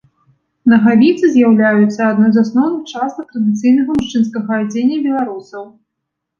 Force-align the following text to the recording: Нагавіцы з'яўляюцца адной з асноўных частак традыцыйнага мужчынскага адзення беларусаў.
Нагавіцы 0.71 1.29
з'яўляюцца 1.35 2.01
адной 2.13 2.31
з 2.39 2.45
асноўных 2.47 2.81
частак 2.95 3.25
традыцыйнага 3.37 3.91
мужчынскага 4.01 4.49
адзення 4.65 4.97
беларусаў. 5.07 5.63